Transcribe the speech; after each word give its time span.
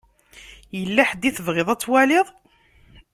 Yella 0.77 1.03
ḥedd 1.09 1.23
i 1.29 1.31
tebɣiḍ 1.31 1.67
ad 1.69 1.79
twaliḍ? 1.81 2.27